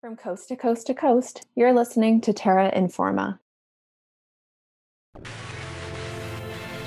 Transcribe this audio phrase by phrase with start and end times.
[0.00, 3.38] From coast to coast to coast, you're listening to Terra Informa.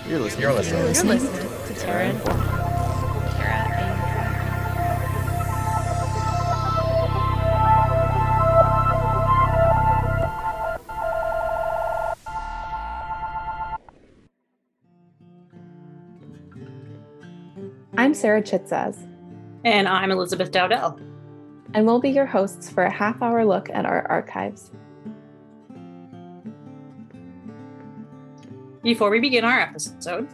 [0.08, 0.42] You're listening.
[0.42, 0.80] You're listening.
[0.80, 2.44] You're listening to Terra Informa.
[3.38, 4.40] Terra Informa.
[17.96, 18.98] I'm Sarah Chitzaz,
[19.64, 21.00] And I'm Elizabeth Dowdell.
[21.74, 24.72] And we'll be your hosts for a half hour look at our archives.
[28.84, 30.28] Before we begin our episode,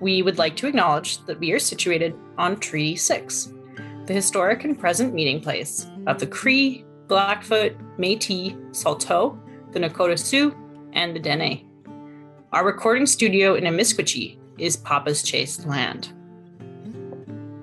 [0.00, 3.52] we would like to acknowledge that we are situated on Treaty 6,
[4.06, 9.38] the historic and present meeting place of the Cree, Blackfoot, Metis, Saulteaux,
[9.70, 10.54] the Nakota Sioux,
[10.92, 11.64] and the Dene.
[12.52, 16.12] Our recording studio in Amiskwaci is Papaschase land.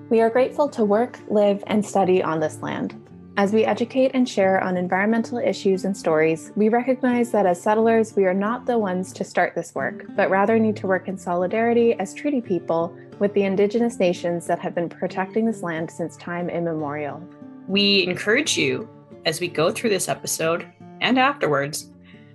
[0.08, 3.00] We are grateful to work, live, and study on this land.
[3.36, 8.14] As we educate and share on environmental issues and stories, we recognize that as settlers,
[8.14, 11.16] we are not the ones to start this work, but rather need to work in
[11.16, 16.16] solidarity as treaty people with the Indigenous nations that have been protecting this land since
[16.16, 17.22] time immemorial.
[17.66, 18.88] We encourage you,
[19.24, 20.66] as we go through this episode
[21.00, 21.90] and afterwards,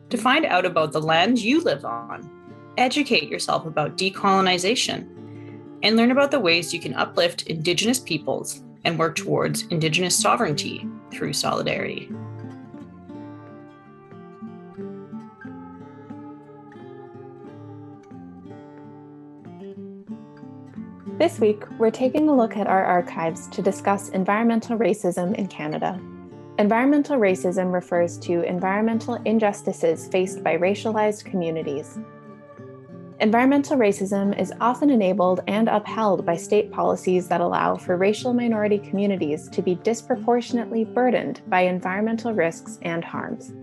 [0.09, 2.29] to find out about the land you live on,
[2.77, 5.07] educate yourself about decolonization,
[5.83, 10.87] and learn about the ways you can uplift Indigenous peoples and work towards Indigenous sovereignty
[11.11, 12.09] through solidarity.
[21.17, 25.99] This week, we're taking a look at our archives to discuss environmental racism in Canada.
[26.59, 31.97] Environmental racism refers to environmental injustices faced by racialized communities.
[33.21, 38.77] Environmental racism is often enabled and upheld by state policies that allow for racial minority
[38.77, 43.53] communities to be disproportionately burdened by environmental risks and harms.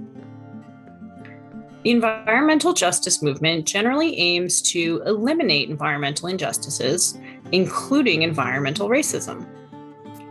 [1.83, 7.19] The environmental justice movement generally aims to eliminate environmental injustices,
[7.51, 9.47] including environmental racism.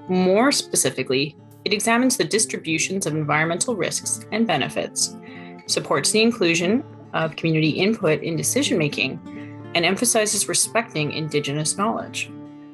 [0.10, 5.16] More specifically, it examines the distributions of environmental risks and benefits,
[5.68, 6.84] supports the inclusion
[7.14, 9.20] of community input in decision making,
[9.76, 12.32] and emphasizes respecting Indigenous knowledge.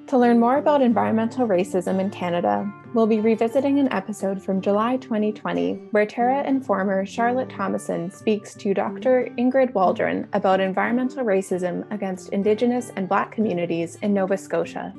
[0.07, 4.95] To learn more about environmental racism in Canada, we'll be revisiting an episode from July
[4.95, 9.27] 2020 where Terra Informer Charlotte Thomason speaks to Dr.
[9.37, 14.93] Ingrid Waldron about environmental racism against Indigenous and Black communities in Nova Scotia.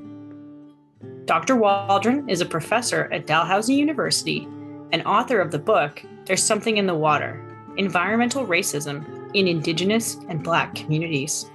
[1.24, 1.56] Dr.
[1.56, 4.46] Waldron is a professor at Dalhousie University
[4.92, 7.42] and author of the book There's Something in the Water
[7.78, 11.50] Environmental Racism in Indigenous and Black Communities.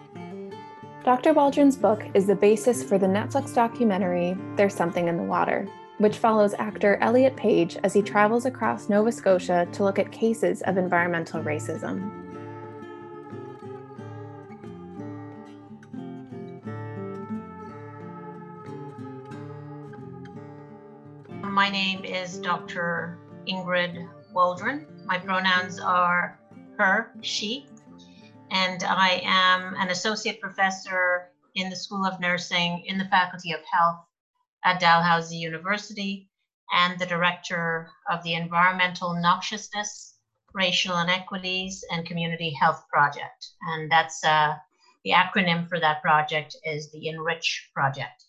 [1.03, 1.33] Dr.
[1.33, 5.67] Waldron's book is the basis for the Netflix documentary There's Something in the Water,
[5.97, 10.61] which follows actor Elliot Page as he travels across Nova Scotia to look at cases
[10.61, 12.23] of environmental racism.
[21.41, 23.19] My name is Dr.
[23.47, 24.87] Ingrid Waldron.
[25.05, 26.39] My pronouns are
[27.21, 27.67] she,
[28.51, 33.61] and I am an associate professor in the School of Nursing in the Faculty of
[33.71, 33.99] Health
[34.65, 36.27] at Dalhousie University
[36.73, 40.15] and the director of the Environmental Noxiousness,
[40.53, 43.51] Racial Inequities, and Community Health Project.
[43.61, 44.53] And that's uh,
[45.03, 48.25] the acronym for that project is the Enrich Project.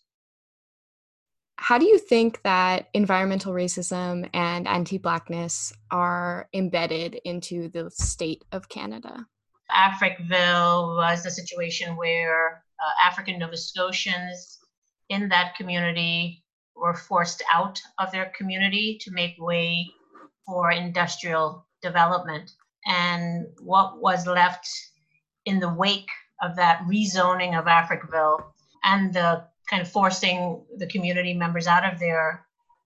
[1.57, 8.43] How do you think that environmental racism and anti Blackness are embedded into the state
[8.51, 9.25] of Canada?
[9.71, 14.59] Africville was a situation where uh, African Nova Scotians
[15.09, 16.43] in that community
[16.75, 19.87] were forced out of their community to make way
[20.45, 22.51] for industrial development.
[22.85, 24.67] And what was left
[25.45, 26.09] in the wake
[26.41, 28.43] of that rezoning of Africville
[28.83, 32.45] and the kind of forcing the community members out of their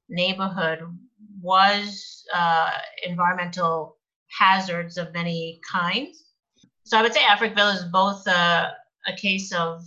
[0.10, 0.80] neighborhood
[1.42, 2.72] was uh,
[3.06, 3.98] environmental
[4.38, 6.26] hazards of many kinds.
[6.84, 8.74] So I would say Africville is both a,
[9.08, 9.84] a case of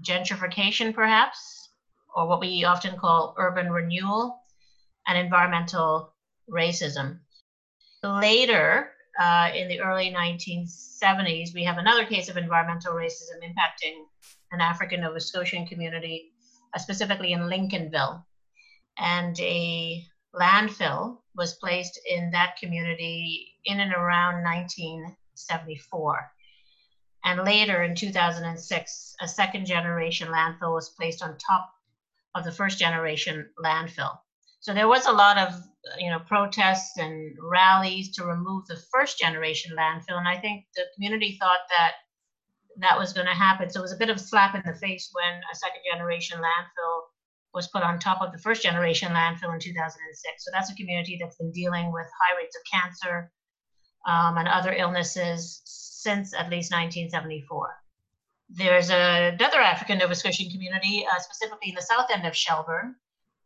[0.00, 1.70] gentrification, perhaps,
[2.14, 4.40] or what we often call urban renewal,
[5.06, 6.14] and environmental
[6.50, 7.18] racism.
[8.02, 14.04] Later, uh, in the early 1970s, we have another case of environmental racism impacting
[14.54, 16.32] an African Nova Scotian community,
[16.74, 18.24] uh, specifically in Lincolnville.
[18.98, 20.04] And a
[20.34, 26.30] landfill was placed in that community in and around 1974.
[27.24, 31.70] And later in 2006, a second generation landfill was placed on top
[32.34, 34.18] of the first generation landfill.
[34.60, 35.60] So there was a lot of
[35.98, 40.84] you know protests and rallies to remove the first generation landfill, and I think the
[40.94, 41.92] community thought that
[42.78, 43.70] that was going to happen.
[43.70, 46.38] So it was a bit of a slap in the face when a second generation
[46.38, 47.02] landfill
[47.54, 50.44] was put on top of the first generation landfill in 2006.
[50.44, 53.30] So that's a community that's been dealing with high rates of cancer
[54.06, 57.68] um, and other illnesses since at least 1974.
[58.50, 62.96] There's a, another African Nova Scotian community, uh, specifically in the south end of Shelburne,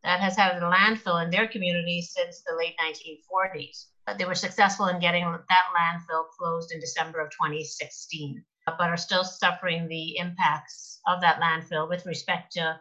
[0.03, 3.87] that has had a landfill in their community since the late 1940s.
[4.07, 8.91] But they were successful in getting that landfill closed in December of 2016, Uh, but
[8.91, 12.79] are still suffering the impacts of that landfill with respect to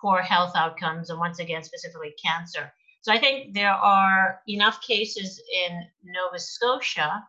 [0.00, 2.72] poor health outcomes and once again, specifically cancer.
[3.02, 7.22] So I think there are enough cases in Nova Scotia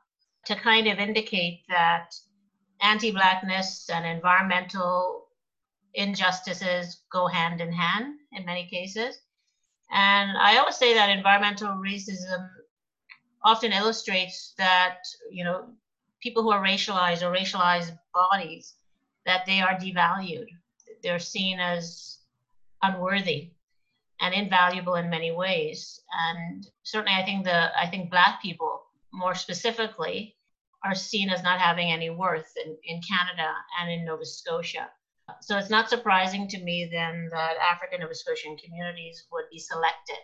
[0.45, 2.15] to kind of indicate that
[2.81, 5.27] anti Blackness and environmental
[5.93, 9.19] injustices go hand in hand in many cases.
[9.91, 12.49] And I always say that environmental racism
[13.43, 14.97] often illustrates that,
[15.29, 15.69] you know,
[16.21, 18.75] people who are racialized or racialized bodies,
[19.25, 20.47] that they are devalued.
[21.03, 22.17] They're seen as
[22.81, 23.51] unworthy
[24.21, 26.01] and invaluable in many ways.
[26.11, 28.81] And certainly I think the I think black people
[29.13, 30.35] more specifically
[30.83, 34.89] are seen as not having any worth in, in Canada and in Nova Scotia.
[35.41, 40.17] So it's not surprising to me then that African Nova Scotian communities would be selected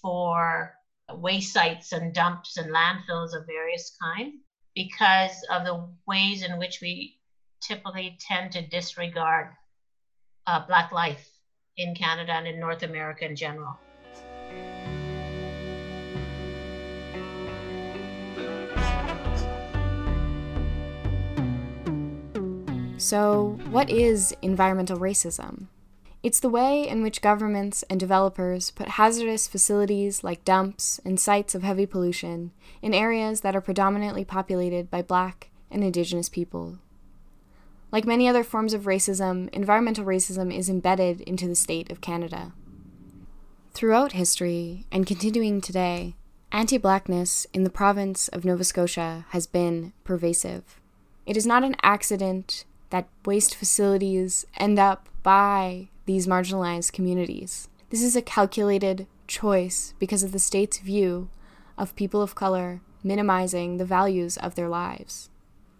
[0.00, 0.74] for
[1.14, 4.34] waste sites and dumps and landfills of various kind
[4.74, 7.18] because of the ways in which we
[7.60, 9.48] typically tend to disregard
[10.46, 11.28] uh, Black life
[11.76, 13.78] in Canada and in North America in general.
[22.98, 25.66] So, what is environmental racism?
[26.22, 31.54] It's the way in which governments and developers put hazardous facilities like dumps and sites
[31.56, 36.78] of heavy pollution in areas that are predominantly populated by Black and Indigenous people.
[37.90, 42.52] Like many other forms of racism, environmental racism is embedded into the state of Canada.
[43.74, 46.14] Throughout history, and continuing today,
[46.52, 50.80] anti Blackness in the province of Nova Scotia has been pervasive.
[51.26, 57.68] It is not an accident that waste facilities end up by these marginalized communities.
[57.90, 61.28] This is a calculated choice because of the state's view
[61.78, 65.28] of people of color minimizing the values of their lives.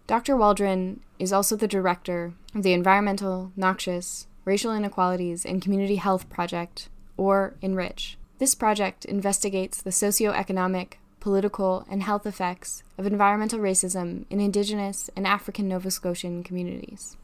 [0.06, 0.36] Dr.
[0.36, 6.88] Waldron is also the director of the Environmental, Noxious, Racial Inequalities, and Community Health Project,
[7.16, 8.18] or ENRICH.
[8.38, 15.26] This project investigates the socioeconomic, political, and health effects of environmental racism in Indigenous and
[15.26, 17.16] African Nova Scotian communities.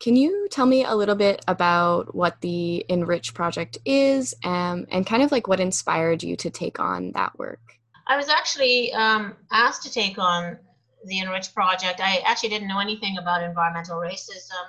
[0.00, 5.04] Can you tell me a little bit about what the Enrich project is um, and
[5.04, 7.60] kind of like what inspired you to take on that work?
[8.06, 10.58] I was actually um, asked to take on
[11.04, 12.00] the Enrich project.
[12.00, 14.66] I actually didn't know anything about environmental racism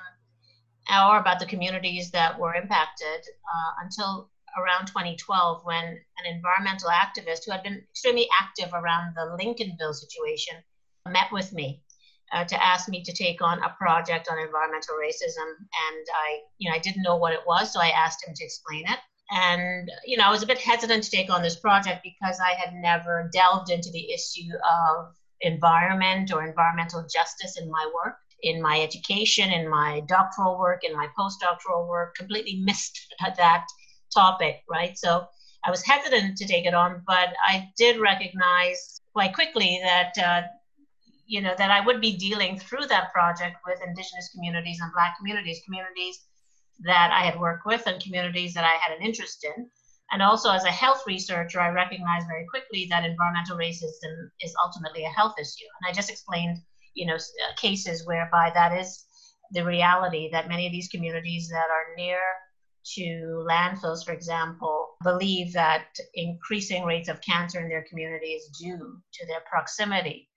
[0.89, 7.45] or about the communities that were impacted uh, until around 2012 when an environmental activist
[7.45, 10.55] who had been extremely active around the Lincolnville situation
[11.07, 11.81] met with me
[12.33, 16.69] uh, to ask me to take on a project on environmental racism and i you
[16.69, 18.99] know i didn't know what it was so i asked him to explain it
[19.31, 22.53] and you know i was a bit hesitant to take on this project because i
[22.53, 28.61] had never delved into the issue of environment or environmental justice in my work in
[28.61, 32.99] my education in my doctoral work in my postdoctoral work completely missed
[33.37, 33.65] that
[34.13, 34.97] topic, right?
[34.97, 35.27] So
[35.65, 40.41] I was hesitant to take it on, but I did recognize quite quickly that, uh,
[41.29, 45.15] you know, that I would be dealing through that project with Indigenous communities and Black
[45.15, 46.25] communities, communities
[46.79, 49.69] that I had worked with and communities that I had an interest in.
[50.11, 55.05] And also, as a health researcher, I recognized very quickly that environmental racism is ultimately
[55.05, 55.69] a health issue.
[55.79, 56.57] And I just explained,
[56.95, 59.05] you know, uh, cases whereby that is
[59.51, 62.19] the reality that many of these communities that are near
[62.95, 68.99] to landfills, for example, believe that increasing rates of cancer in their community is due
[69.13, 70.28] to their proximity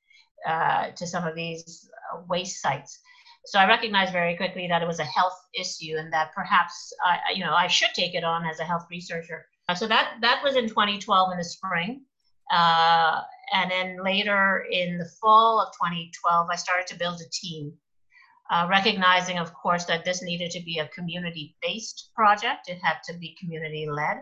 [0.47, 3.01] uh, to some of these uh, waste sites.
[3.45, 7.33] So I recognized very quickly that it was a health issue and that perhaps I,
[7.35, 9.47] you know, I should take it on as a health researcher.
[9.75, 12.03] So that that was in 2012 in the spring.
[12.53, 13.23] Uh,
[13.53, 17.73] and then later in the fall of 2012, I started to build a team
[18.53, 22.69] uh, recognizing, of course, that this needed to be a community based project.
[22.69, 24.19] It had to be community led,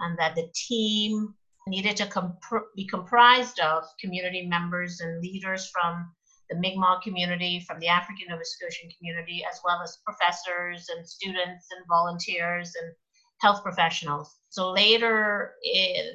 [0.00, 1.34] and that the team
[1.66, 2.42] needed to comp-
[2.74, 6.10] be comprised of community members and leaders from
[6.48, 11.66] the Mi'kmaq community, from the African Nova Scotian community, as well as professors and students
[11.70, 12.92] and volunteers and
[13.40, 14.38] health professionals.
[14.50, 15.54] So later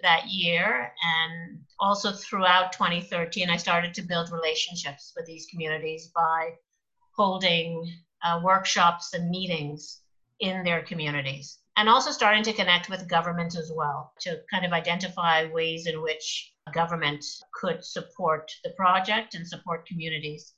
[0.04, 6.52] that year, and also throughout 2013, I started to build relationships with these communities by
[7.16, 7.92] holding
[8.24, 10.02] uh, workshops and meetings
[10.40, 11.60] in their communities.
[11.78, 16.02] And also starting to connect with government as well to kind of identify ways in
[16.02, 20.54] which government could support the project and support communities.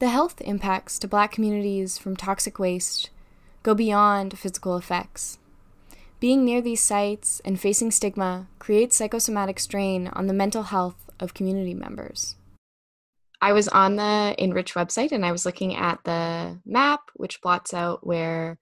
[0.00, 3.10] The health impacts to Black communities from toxic waste
[3.62, 5.38] go beyond physical effects.
[6.18, 11.34] Being near these sites and facing stigma creates psychosomatic strain on the mental health of
[11.34, 12.36] community members.
[13.40, 17.72] I was on the Enrich website and I was looking at the map, which plots
[17.72, 18.58] out where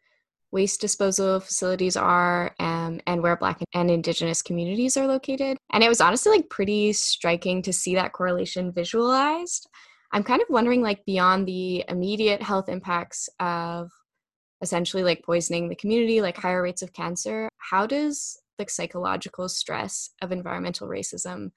[0.51, 5.59] waste disposal facilities are um, and where Black and Indigenous communities are located.
[5.73, 9.69] And it was honestly like pretty striking to see that correlation visualized.
[10.11, 13.91] I'm kind of wondering, like, beyond the immediate health impacts of
[14.63, 20.11] essentially like poisoning the community, like higher rates of cancer, how does like psychological stress
[20.21, 21.51] of environmental racism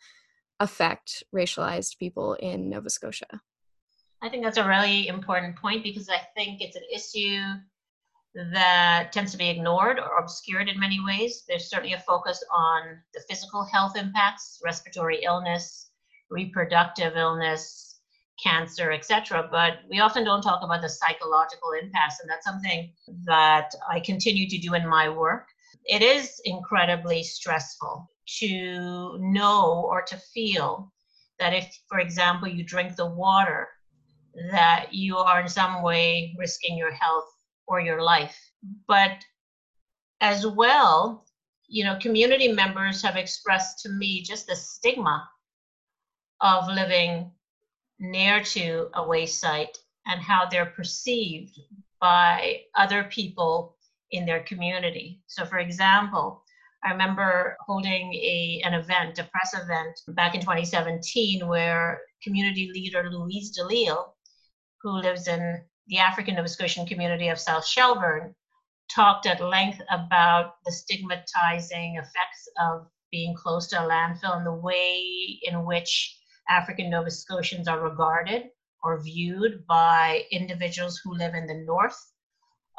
[0.60, 3.42] affect racialized people in Nova Scotia?
[4.22, 7.42] I think that's a really important point because I think it's an issue
[8.34, 11.44] that tends to be ignored or obscured in many ways.
[11.48, 15.92] There's certainly a focus on the physical health impacts, respiratory illness,
[16.30, 18.00] reproductive illness,
[18.42, 19.48] cancer, etc.
[19.52, 22.94] But we often don't talk about the psychological impacts, and that's something
[23.26, 25.48] that I continue to do in my work.
[25.86, 28.10] It is incredibly stressful
[28.40, 30.92] to know or to feel
[31.40, 33.68] that if, for example, you drink the water,
[34.52, 37.26] that you are in some way risking your health
[37.68, 38.38] or your life.
[38.88, 39.24] But
[40.20, 41.26] as well,
[41.68, 45.28] you know, community members have expressed to me just the stigma
[46.42, 47.32] of living
[48.00, 51.60] near to a waste site and how they're perceived
[52.00, 53.78] by other people
[54.12, 55.22] in their community.
[55.28, 56.44] So, for example,
[56.84, 63.10] I remember holding a, an event, a press event back in 2017, where community leader
[63.12, 64.14] Louise Delisle,
[64.82, 68.36] who lives in the African Nova Scotian community of South Shelburne,
[68.90, 74.54] talked at length about the stigmatizing effects of being close to a landfill and the
[74.54, 76.18] way in which
[76.50, 78.50] African Nova Scotians are regarded
[78.84, 82.00] or viewed by individuals who live in the north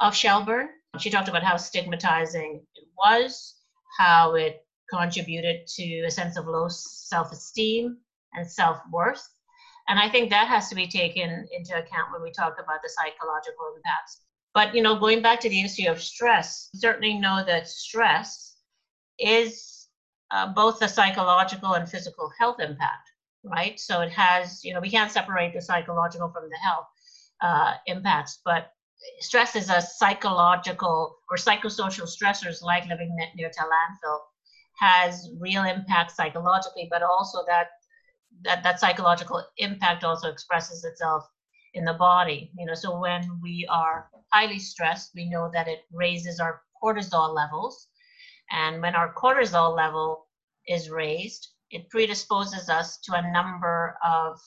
[0.01, 0.69] of Shelburne.
[0.99, 3.61] She talked about how stigmatizing it was,
[3.99, 7.99] how it contributed to a sense of low self esteem
[8.35, 9.27] and self worth.
[9.93, 12.89] And I think that has to be taken into account when we talk about the
[12.89, 14.23] psychological impacts.
[14.55, 18.57] But you know, going back to the issue of stress, certainly know that stress
[19.19, 19.89] is
[20.31, 23.07] uh, both the psychological and physical health impact,
[23.45, 23.79] right?
[23.79, 26.87] So it has, you know, we can't separate the psychological from the health
[27.43, 28.73] uh, impacts, but
[29.21, 34.21] stress is a psychological or psychosocial stressors like living near to landfill
[34.79, 37.67] has real impact psychologically, but also that
[38.43, 41.29] that that psychological impact also expresses itself
[41.75, 42.51] in the body.
[42.59, 47.35] You know, so when we are highly stressed, we know that it raises our cortisol
[47.35, 47.89] levels,
[48.51, 50.27] and when our cortisol level
[50.67, 54.39] is raised, it predisposes us to a number of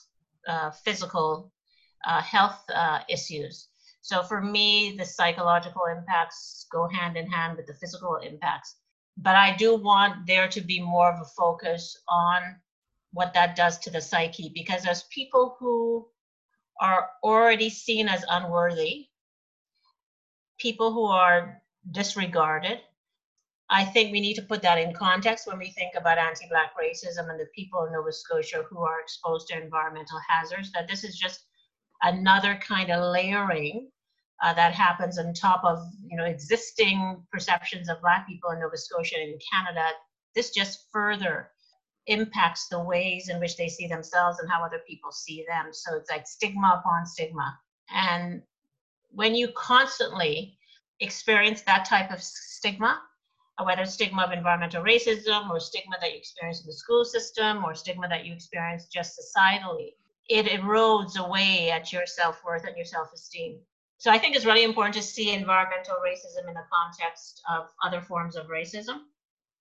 [0.48, 1.52] uh, physical
[2.06, 3.68] uh, health uh, issues.
[4.00, 8.76] So for me, the psychological impacts go hand in hand with the physical impacts.
[9.16, 12.42] But I do want there to be more of a focus on
[13.16, 16.06] what that does to the psyche because there's people who
[16.82, 19.06] are already seen as unworthy,
[20.58, 22.78] people who are disregarded.
[23.70, 26.72] I think we need to put that in context when we think about anti Black
[26.76, 31.02] racism and the people in Nova Scotia who are exposed to environmental hazards, that this
[31.02, 31.40] is just
[32.02, 33.88] another kind of layering
[34.42, 38.76] uh, that happens on top of you know existing perceptions of black people in Nova
[38.76, 39.88] Scotia and Canada.
[40.34, 41.50] This just further
[42.06, 45.72] impacts the ways in which they see themselves and how other people see them.
[45.72, 47.58] So it's like stigma upon stigma.
[47.90, 48.42] And
[49.10, 50.58] when you constantly
[51.00, 53.00] experience that type of stigma,
[53.62, 57.64] whether it's stigma of environmental racism or stigma that you experience in the school system
[57.64, 59.94] or stigma that you experience just societally,
[60.28, 63.58] it erodes away at your self-worth and your self-esteem.
[63.98, 68.02] So I think it's really important to see environmental racism in the context of other
[68.02, 69.04] forms of racism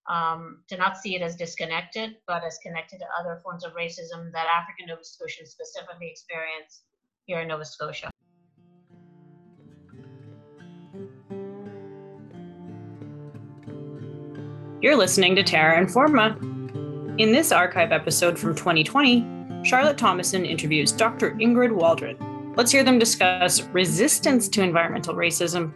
[0.08, 4.32] um, to not see it as disconnected, but as connected to other forms of racism
[4.34, 6.84] that African Nova Scotians specifically experience
[7.26, 8.12] here in Nova Scotia.
[14.82, 16.38] You're listening to Terra Informa.
[17.20, 21.32] In this archive episode from 2020, Charlotte Thomason interviews Dr.
[21.32, 22.54] Ingrid Waldron.
[22.56, 25.74] Let's hear them discuss resistance to environmental racism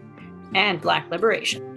[0.54, 1.69] and Black liberation.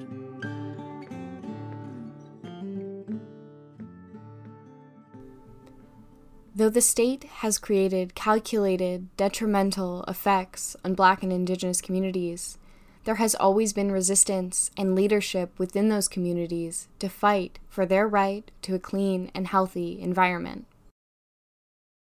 [6.55, 12.59] Though the state has created calculated, detrimental effects on Black and Indigenous communities,
[13.05, 18.51] there has always been resistance and leadership within those communities to fight for their right
[18.63, 20.67] to a clean and healthy environment.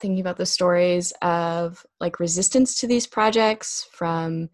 [0.01, 4.49] Thinking about the stories of like resistance to these projects from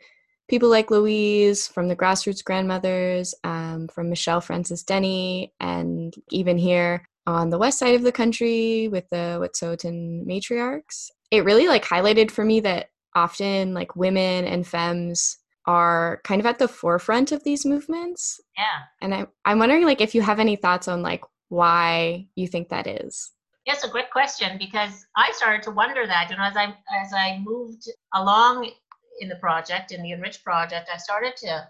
[0.47, 7.09] people like Louise, from the grassroots grandmothers, um, from Michelle Francis Denny, and even here
[7.29, 11.11] on the west side of the country with the Wet'suwet'en matriarchs.
[11.31, 16.47] It really like highlighted for me that often like women and femmes are kind of
[16.47, 18.39] at the forefront of these movements.
[18.57, 18.85] Yeah.
[19.01, 22.69] And I, I'm wondering like if you have any thoughts on like why you think
[22.69, 23.31] that is.
[23.65, 27.13] Yes, a great question because I started to wonder that, you know, as I as
[27.13, 28.71] I moved along
[29.19, 31.67] in the project, in the Enrich project, I started to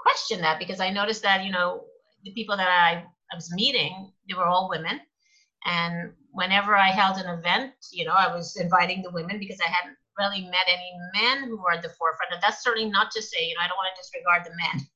[0.00, 1.84] question that because I noticed that, you know,
[2.24, 5.00] the people that I, I was meeting, they were all women.
[5.64, 9.70] And whenever I held an event, you know, I was inviting the women because I
[9.70, 12.32] hadn't really met any men who were at the forefront.
[12.32, 14.86] And that's certainly not to say, you know, I don't want to disregard the men.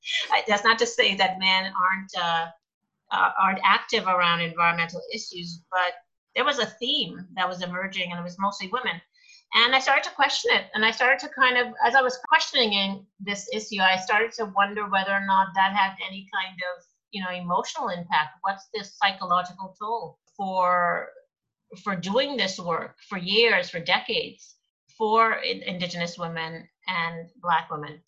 [0.49, 2.47] That's not to say that men aren't uh,
[3.12, 5.93] uh, aren't active around environmental issues, but
[6.35, 9.01] there was a theme that was emerging, and it was mostly women.
[9.55, 12.19] And I started to question it, and I started to kind of, as I was
[12.27, 16.85] questioning this issue, I started to wonder whether or not that had any kind of,
[17.12, 18.38] you know, emotional impact.
[18.42, 21.09] What's this psychological toll for
[21.85, 24.57] for doing this work for years, for decades?
[25.02, 28.00] for Indigenous women and Black women.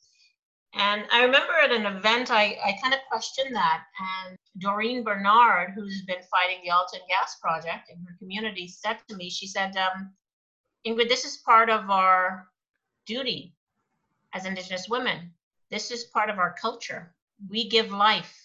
[0.75, 3.83] And I remember at an event, I, I kind of questioned that.
[4.27, 9.17] And Dorene Bernard, who's been fighting the Alton Gas Project in her community, said to
[9.17, 10.13] me, she said, um,
[10.87, 12.49] Ingrid, this is part of our
[13.07, 13.55] duty
[14.33, 15.33] as Indigenous women.
[15.71, 17.15] This is part of our culture.
[17.49, 18.44] We give life.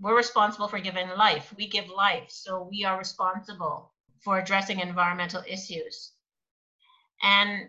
[0.00, 1.52] We're responsible for giving life.
[1.56, 2.28] We give life.
[2.28, 6.12] So we are responsible for addressing environmental issues.
[7.22, 7.68] And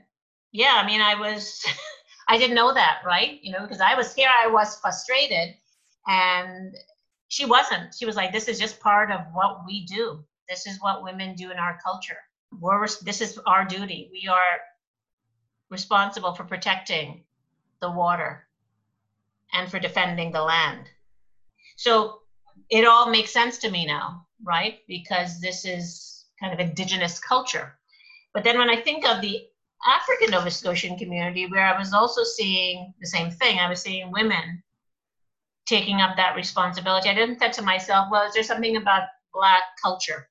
[0.52, 1.66] yeah, I mean, I was,
[2.28, 3.40] I didn't know that, right?
[3.42, 5.56] You know, because I was here, I was frustrated.
[6.08, 6.76] And
[7.28, 7.94] she wasn't.
[7.94, 10.24] She was like, this is just part of what we do.
[10.48, 12.18] This is what women do in our culture.
[12.60, 14.10] We're, this is our duty.
[14.12, 14.60] We are
[15.70, 17.24] responsible for protecting
[17.82, 18.48] the water
[19.54, 20.90] and for defending the land.
[21.80, 22.20] So
[22.70, 24.80] it all makes sense to me now, right?
[24.86, 27.80] Because this is kind of indigenous culture.
[28.34, 29.40] But then when I think of the
[29.88, 34.12] African Nova Scotian community, where I was also seeing the same thing, I was seeing
[34.12, 34.62] women
[35.68, 37.08] taking up that responsibility.
[37.08, 40.28] I didn't think to myself, well, is there something about Black culture,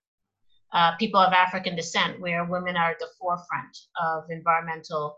[0.74, 5.16] uh, people of African descent, where women are at the forefront of environmental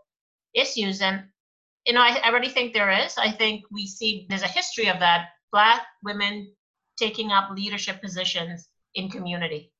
[0.53, 1.01] issues?
[1.01, 1.25] And,
[1.85, 3.17] you know, I, I really think there is.
[3.17, 6.53] I think we see there's a history of that Black women
[6.97, 9.71] taking up leadership positions in community.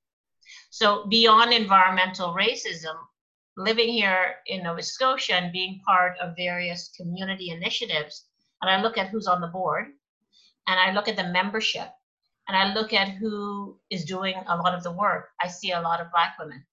[0.70, 2.96] So beyond environmental racism,
[3.58, 8.26] living here in Nova Scotia and being part of various community initiatives,
[8.62, 9.88] and I look at who's on the board,
[10.68, 11.90] and I look at the membership,
[12.48, 15.82] and I look at who is doing a lot of the work, I see a
[15.82, 16.64] lot of Black women.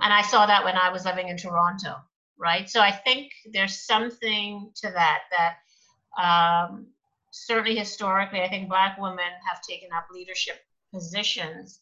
[0.00, 1.96] And I saw that when I was living in Toronto,
[2.38, 2.68] right?
[2.68, 5.56] So I think there's something to that, that
[6.22, 6.86] um,
[7.36, 10.60] certainly historically, I think Black women have taken up leadership
[10.92, 11.80] positions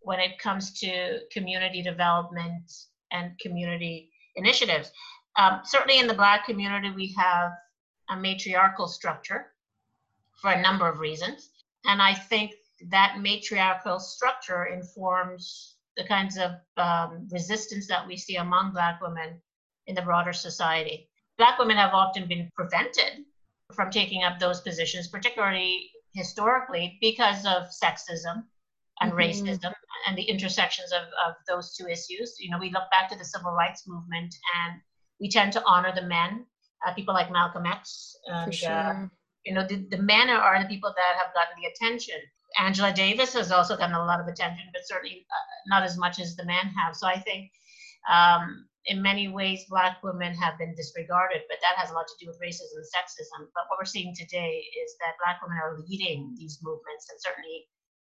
[0.00, 2.72] when it comes to community development
[3.10, 4.90] and community initiatives.
[5.36, 7.52] Um, certainly in the Black community, we have
[8.08, 9.52] a matriarchal structure
[10.40, 11.50] for a number of reasons.
[11.84, 12.52] And I think
[12.90, 19.40] that matriarchal structure informs the kinds of um, resistance that we see among Black women
[19.86, 21.08] in the broader society.
[21.36, 23.24] Black women have often been prevented
[23.74, 28.44] from taking up those positions, particularly historically, because of sexism
[29.00, 29.18] and mm-hmm.
[29.18, 29.72] racism
[30.06, 32.36] and the intersections of, of those two issues.
[32.38, 34.34] You know, we look back to the civil rights movement
[34.64, 34.80] and
[35.20, 36.46] we tend to honor the men,
[36.86, 38.16] uh, people like Malcolm X.
[38.26, 38.70] And, For uh, sure.
[38.70, 39.06] Uh,
[39.44, 42.20] you know, the, the men are the people that have gotten the attention.
[42.58, 46.20] Angela Davis has also gotten a lot of attention, but certainly uh, not as much
[46.20, 46.94] as the men have.
[46.94, 47.50] So I think
[48.10, 52.24] um, in many ways, Black women have been disregarded, but that has a lot to
[52.24, 53.46] do with racism and sexism.
[53.54, 57.66] But what we're seeing today is that Black women are leading these movements and certainly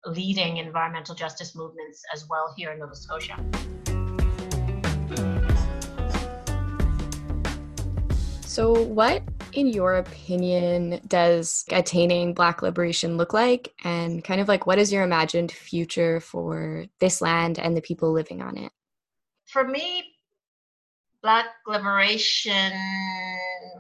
[0.07, 3.37] leading environmental justice movements as well here in Nova Scotia.
[8.43, 13.73] So, what, in your opinion, does attaining Black liberation look like?
[13.85, 18.13] And kind of like, what is your imagined future for this land and the people
[18.13, 18.73] living on it?
[19.47, 20.05] For me,
[21.23, 22.73] Black liberation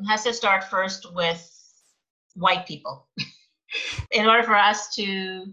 [0.09, 1.45] has to start first with
[2.35, 3.09] white people.
[4.13, 5.47] in order for us to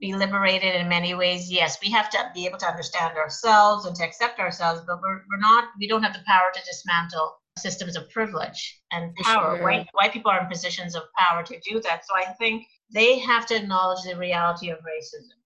[0.00, 3.96] be liberated in many ways, yes, we have to be able to understand ourselves and
[3.96, 7.96] to accept ourselves, but we're, we're not, we don't have the power to dismantle systems
[7.96, 9.56] of privilege and power.
[9.56, 9.64] Sure.
[9.64, 12.04] White, white people are in positions of power to do that.
[12.06, 15.36] So I think they have to acknowledge the reality of racism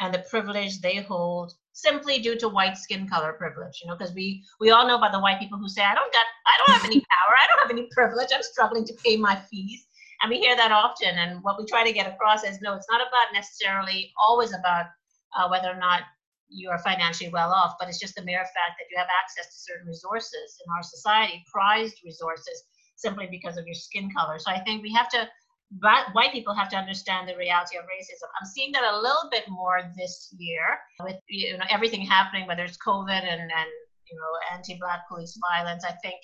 [0.00, 4.14] and the privilege they hold simply due to white skin color privilege you know because
[4.14, 6.74] we we all know about the white people who say i don't got i don't
[6.76, 9.86] have any power i don't have any privilege i'm struggling to pay my fees.
[10.22, 12.86] And we hear that often and what we try to get across is no it's
[12.88, 14.86] not about necessarily always about
[15.36, 16.02] uh, whether or not
[16.48, 19.52] you are financially well off but it's just the mere fact that you have access
[19.52, 22.62] to certain resources in our society prized resources
[22.94, 24.38] simply because of your skin color.
[24.38, 25.28] So i think we have to
[25.80, 28.28] white people have to understand the reality of racism.
[28.40, 32.64] I'm seeing that a little bit more this year with you know everything happening, whether
[32.64, 33.70] it's COVID and and
[34.10, 35.84] you know anti-black police violence.
[35.84, 36.16] I think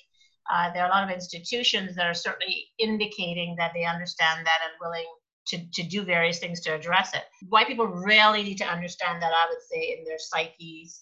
[0.51, 4.59] uh, there are a lot of institutions that are certainly indicating that they understand that
[4.63, 5.05] and willing
[5.47, 7.23] to, to do various things to address it.
[7.49, 11.01] White people really need to understand that, I would say, in their psyches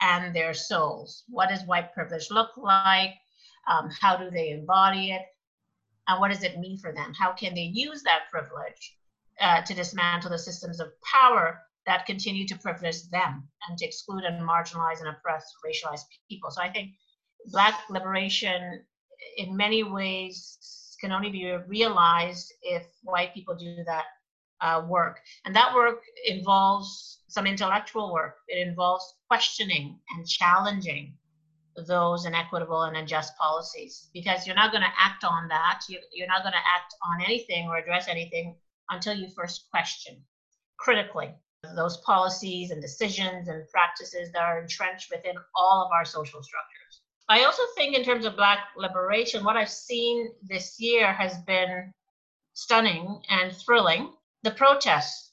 [0.00, 1.24] and their souls.
[1.28, 3.14] What does white privilege look like?
[3.68, 5.22] Um, how do they embody it?
[6.08, 7.12] And what does it mean for them?
[7.14, 8.96] How can they use that privilege
[9.40, 14.24] uh, to dismantle the systems of power that continue to privilege them and to exclude
[14.24, 16.50] and marginalize and oppress racialized people?
[16.50, 16.92] So I think
[17.46, 18.82] Black liberation,
[19.36, 20.58] in many ways,
[21.00, 24.04] can only be realized if white people do that
[24.60, 25.20] uh, work.
[25.44, 28.36] And that work involves some intellectual work.
[28.48, 31.14] It involves questioning and challenging
[31.86, 35.82] those inequitable and unjust policies because you're not going to act on that.
[35.88, 38.56] You, you're not going to act on anything or address anything
[38.90, 40.16] until you first question
[40.78, 41.34] critically
[41.76, 47.02] those policies and decisions and practices that are entrenched within all of our social structures.
[47.28, 51.92] I also think, in terms of Black liberation, what I've seen this year has been
[52.54, 54.12] stunning and thrilling.
[54.44, 55.32] The protests,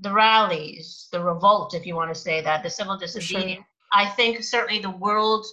[0.00, 3.54] the rallies, the revolt, if you want to say that, the civil disobedience.
[3.54, 3.66] Sure.
[3.92, 5.46] I think certainly the world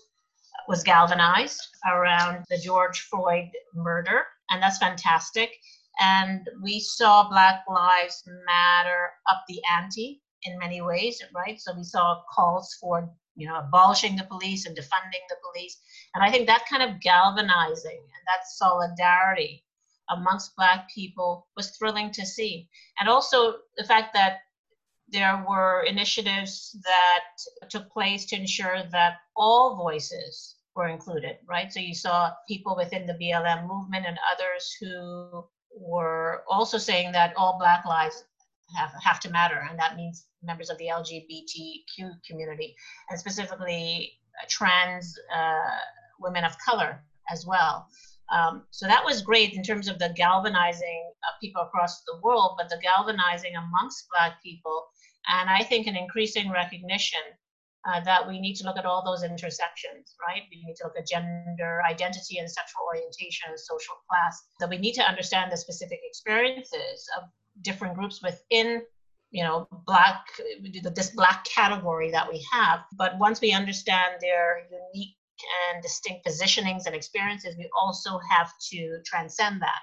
[0.67, 5.51] was galvanized around the George Floyd murder, and that's fantastic.
[5.99, 11.59] And we saw Black Lives Matter up the ante in many ways, right?
[11.59, 15.77] So we saw calls for you know abolishing the police and defunding the police,
[16.15, 19.63] and I think that kind of galvanizing and that solidarity
[20.09, 22.69] amongst Black people was thrilling to see,
[22.99, 24.39] and also the fact that
[25.11, 31.71] there were initiatives that took place to ensure that all voices were included, right?
[31.71, 37.33] So you saw people within the BLM movement and others who were also saying that
[37.35, 38.23] all Black lives
[38.77, 42.75] have, have to matter, and that means members of the LGBTQ community,
[43.09, 45.77] and specifically uh, trans uh,
[46.19, 47.87] women of color as well.
[48.31, 52.55] Um, so that was great in terms of the galvanizing of people across the world,
[52.57, 54.85] but the galvanizing amongst Black people,
[55.27, 57.21] and I think an increasing recognition
[57.87, 60.43] uh, that we need to look at all those intersections, right?
[60.51, 64.41] We need to look at gender identity and sexual orientation social class.
[64.59, 67.29] That we need to understand the specific experiences of
[67.61, 68.81] different groups within,
[69.31, 70.25] you know, black
[70.93, 72.81] this black category that we have.
[72.97, 75.15] But once we understand their unique
[75.71, 79.81] and distinct positionings and experiences, we also have to transcend that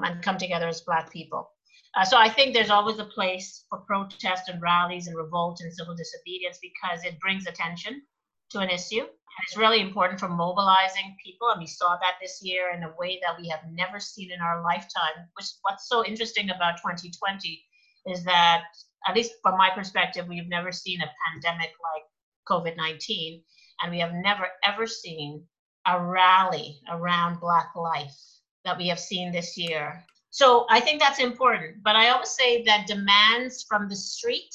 [0.00, 1.50] and come together as black people.
[1.96, 5.72] Uh, so I think there's always a place for protest and rallies and revolt and
[5.72, 8.02] civil disobedience because it brings attention
[8.50, 9.00] to an issue.
[9.00, 11.50] And it's really important for mobilizing people.
[11.50, 14.40] And we saw that this year in a way that we have never seen in
[14.40, 15.28] our lifetime.
[15.34, 17.62] Which what's so interesting about 2020
[18.06, 18.64] is that,
[19.06, 22.04] at least from my perspective, we've never seen a pandemic like
[22.48, 23.42] COVID 19.
[23.82, 25.44] And we have never ever seen
[25.86, 28.16] a rally around Black life
[28.64, 30.04] that we have seen this year
[30.34, 31.76] so I think that's important.
[31.84, 34.52] But I always say that demands from the street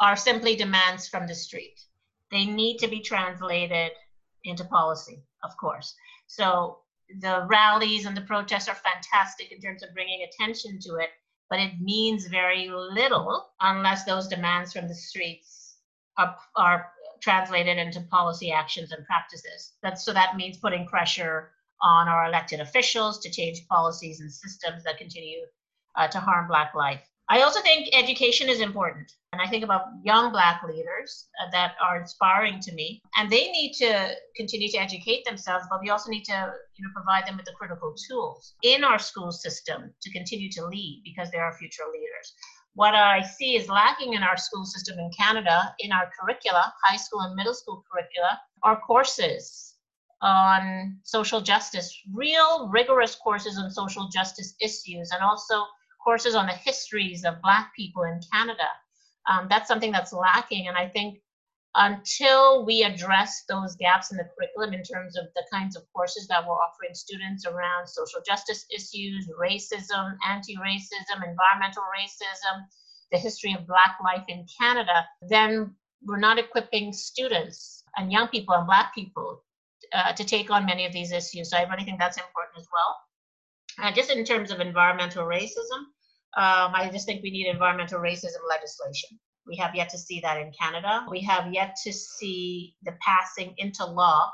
[0.00, 1.78] are simply demands from the street.
[2.30, 3.92] They need to be translated
[4.44, 5.94] into policy, of course.
[6.28, 6.78] So
[7.20, 11.10] the rallies and the protests are fantastic in terms of bringing attention to it,
[11.50, 15.76] but it means very little unless those demands from the streets
[16.16, 19.74] are, are translated into policy actions and practices.
[19.82, 21.50] That's, so that means putting pressure
[21.84, 25.42] on our elected officials to change policies and systems that continue
[25.96, 27.02] uh, to harm Black life.
[27.28, 29.10] I also think education is important.
[29.32, 33.00] And I think about young Black leaders uh, that are inspiring to me.
[33.16, 36.90] And they need to continue to educate themselves, but we also need to you know,
[36.94, 41.30] provide them with the critical tools in our school system to continue to lead because
[41.30, 42.34] they are future leaders.
[42.74, 46.96] What I see is lacking in our school system in Canada, in our curricula, high
[46.96, 49.73] school and middle school curricula, are courses
[50.24, 55.64] on social justice, real rigorous courses on social justice issues, and also
[56.02, 58.68] courses on the histories of Black people in Canada.
[59.30, 60.66] Um, that's something that's lacking.
[60.66, 61.20] And I think
[61.74, 66.26] until we address those gaps in the curriculum in terms of the kinds of courses
[66.28, 72.64] that we're offering students around social justice issues, racism, anti racism, environmental racism,
[73.12, 78.54] the history of Black life in Canada, then we're not equipping students and young people
[78.54, 79.42] and Black people
[79.94, 81.50] uh, to take on many of these issues.
[81.50, 82.96] So I really think that's important as well.
[83.78, 85.80] And just in terms of environmental racism,
[86.36, 89.18] um, I just think we need environmental racism legislation.
[89.46, 91.06] We have yet to see that in Canada.
[91.10, 94.30] We have yet to see the passing into law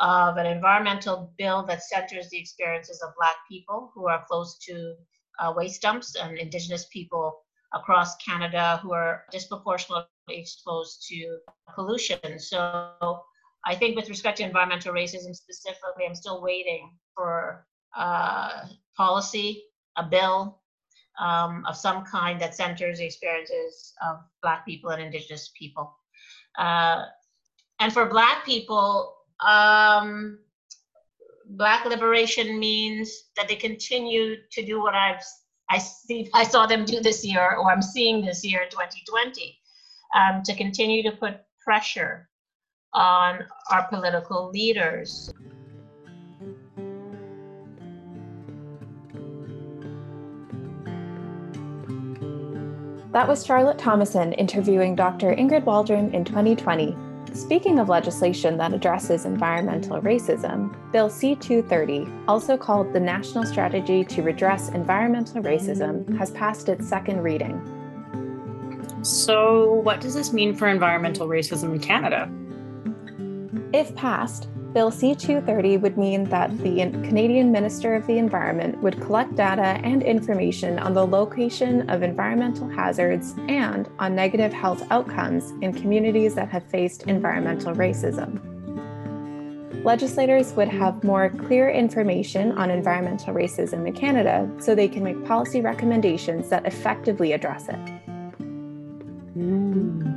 [0.00, 4.94] of an environmental bill that centers the experiences of Black people who are close to
[5.38, 7.40] uh, waste dumps and Indigenous people
[7.74, 11.38] across Canada who are disproportionately exposed to
[11.74, 12.38] pollution.
[12.38, 13.22] So
[13.66, 19.64] I think with respect to environmental racism specifically, I'm still waiting for uh, policy,
[19.96, 20.60] a bill
[21.20, 25.94] um, of some kind that centers the experiences of Black people and Indigenous people.
[26.58, 27.04] Uh,
[27.80, 29.14] and for Black people,
[29.46, 30.38] um,
[31.50, 35.22] Black liberation means that they continue to do what I've
[35.70, 39.58] I see I saw them do this year, or I'm seeing this year in 2020,
[40.16, 42.28] um, to continue to put pressure
[42.92, 45.32] on our political leaders.
[53.12, 55.34] That was Charlotte Thomason interviewing Dr.
[55.34, 56.96] Ingrid Waldron in 2020.
[57.32, 64.04] Speaking of legislation that addresses environmental racism, Bill C 230, also called the National Strategy
[64.04, 67.60] to Redress Environmental Racism, has passed its second reading.
[69.02, 72.30] So, what does this mean for environmental racism in Canada?
[73.72, 79.00] If passed, Bill C 230 would mean that the Canadian Minister of the Environment would
[79.00, 85.52] collect data and information on the location of environmental hazards and on negative health outcomes
[85.62, 88.40] in communities that have faced environmental racism.
[89.84, 95.24] Legislators would have more clear information on environmental racism in Canada so they can make
[95.24, 97.80] policy recommendations that effectively address it.
[99.38, 100.09] Mm.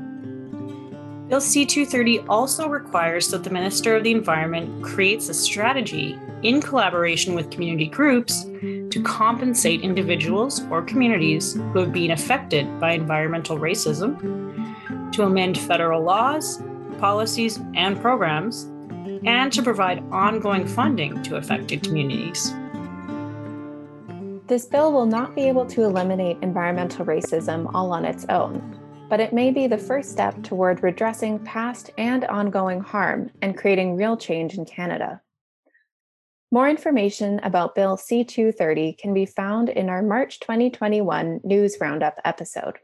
[1.30, 6.62] Bill C 230 also requires that the Minister of the Environment creates a strategy in
[6.62, 13.58] collaboration with community groups to compensate individuals or communities who have been affected by environmental
[13.58, 14.14] racism,
[15.14, 16.62] to amend federal laws,
[17.00, 18.66] policies, and programs,
[19.24, 22.54] and to provide ongoing funding to affected communities.
[24.48, 28.78] This bill will not be able to eliminate environmental racism all on its own
[29.14, 33.96] but it may be the first step toward redressing past and ongoing harm and creating
[33.96, 35.22] real change in Canada.
[36.52, 42.20] More information about Bill C 230 can be found in our March 2021 News Roundup
[42.26, 42.80] episode.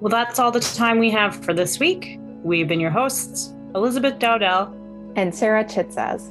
[0.00, 2.18] Well, that's all the time we have for this week.
[2.42, 4.76] We've been your hosts, Elizabeth Dowdell
[5.16, 6.30] and Sarah Chitzaz.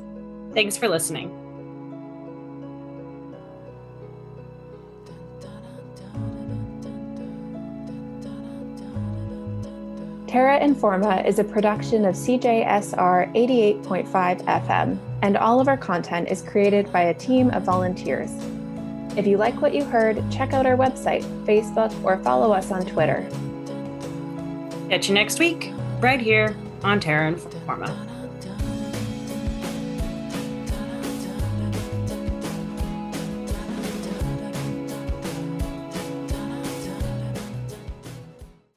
[0.53, 1.35] Thanks for listening.
[10.29, 16.43] Terra Informa is a production of CJSR 88.5 FM, and all of our content is
[16.43, 18.29] created by a team of volunteers.
[19.17, 22.85] If you like what you heard, check out our website, Facebook, or follow us on
[22.85, 23.27] Twitter.
[24.89, 28.09] Catch you next week, right here on Terra Informa.